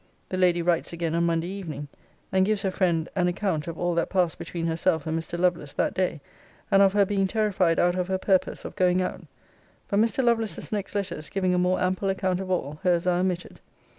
[0.29, 1.87] [The Lady writes again on Monday evening;
[2.31, 5.37] and gives her friend an account of all that passed between herself and Mr.
[5.37, 6.21] Lovelace that day;
[6.71, 9.21] and of her being terrified out of her purpose, of going out:
[9.89, 10.23] but Mr.
[10.23, 13.59] Lovelace's next letters giving a more ample account of all, hers are omitted.